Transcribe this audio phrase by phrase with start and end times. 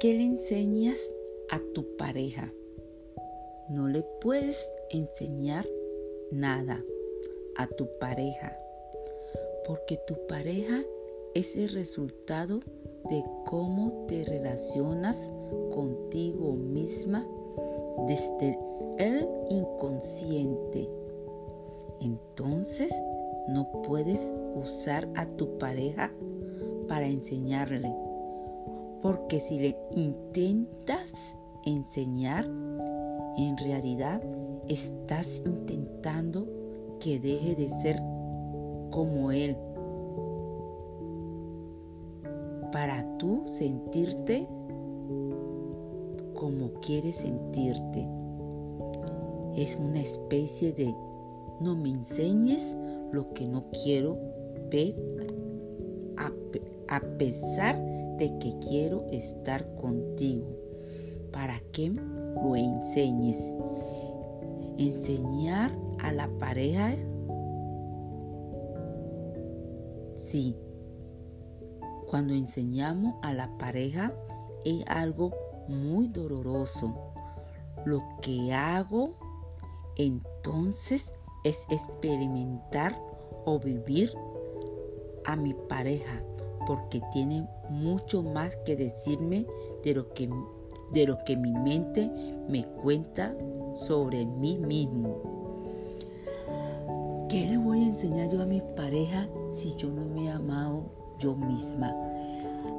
[0.00, 0.98] ¿Qué le enseñas
[1.50, 2.50] a tu pareja?
[3.68, 5.68] No le puedes enseñar
[6.30, 6.82] nada
[7.58, 8.56] a tu pareja,
[9.66, 10.80] porque tu pareja
[11.34, 12.60] es el resultado
[13.10, 15.30] de cómo te relacionas
[15.70, 17.28] contigo misma
[18.08, 18.58] desde
[18.96, 20.88] el inconsciente.
[22.00, 22.90] Entonces
[23.48, 26.10] no puedes usar a tu pareja
[26.88, 27.94] para enseñarle,
[29.02, 31.12] porque si le intentas
[31.64, 32.46] enseñar,
[33.36, 34.22] en realidad
[34.68, 36.46] estás intentando
[37.00, 38.00] que deje de ser
[38.90, 39.56] como él
[42.72, 44.46] para tú sentirte
[46.34, 48.08] como quieres sentirte.
[49.54, 50.94] Es una especie de
[51.60, 52.76] no me enseñes
[53.12, 54.16] lo que no quiero
[54.70, 54.94] ver
[56.88, 57.78] a, pesar
[58.20, 60.46] de que quiero estar contigo.
[61.32, 63.38] ¿Para que lo enseñes?
[64.76, 66.94] Enseñar a la pareja.
[70.16, 70.54] Sí,
[72.08, 74.12] cuando enseñamos a la pareja
[74.66, 75.32] es algo
[75.66, 76.94] muy doloroso.
[77.86, 79.14] Lo que hago
[79.96, 81.10] entonces
[81.42, 83.00] es experimentar
[83.46, 84.12] o vivir
[85.24, 86.22] a mi pareja
[86.70, 89.44] porque tiene mucho más que decirme
[89.82, 90.30] de lo que,
[90.92, 92.08] de lo que mi mente
[92.48, 93.34] me cuenta
[93.74, 95.16] sobre mí mismo.
[97.28, 100.84] ¿Qué le voy a enseñar yo a mi pareja si yo no me he amado
[101.18, 101.92] yo misma.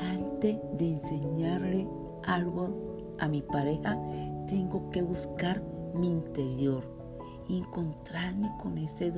[0.00, 1.86] Antes de enseñarle
[2.24, 3.96] algo a mi pareja,
[4.48, 5.62] tengo que buscar
[5.94, 6.82] mi interior,
[7.48, 9.12] encontrarme con ese,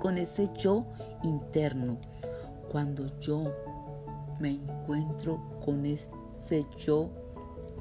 [0.00, 0.86] con ese yo
[1.22, 1.98] interno.
[2.72, 3.52] Cuando yo
[4.40, 6.10] me encuentro con ese
[6.78, 7.10] yo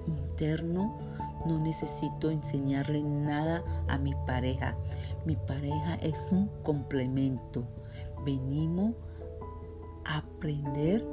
[0.08, 0.98] interno,
[1.46, 4.76] no necesito enseñarle nada a mi pareja.
[5.26, 7.64] Mi pareja es un complemento.
[8.26, 8.94] Venimos
[10.06, 11.04] aprender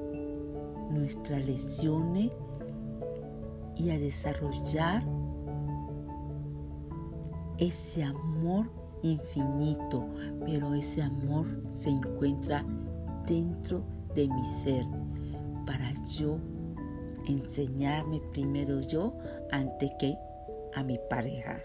[0.91, 2.31] nuestras lecciones
[3.77, 5.03] y a desarrollar
[7.59, 8.67] ese amor
[9.03, 10.07] infinito,
[10.45, 12.65] pero ese amor se encuentra
[13.27, 13.83] dentro
[14.15, 14.87] de mi ser
[15.67, 16.39] para yo
[17.27, 19.17] enseñarme primero yo
[19.51, 20.17] antes que
[20.75, 21.63] a mi pareja.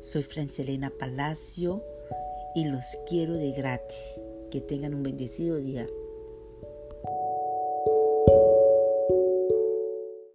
[0.00, 1.84] Soy Francelena Palacio
[2.54, 4.20] y los quiero de gratis.
[4.50, 5.86] Que tengan un bendecido día.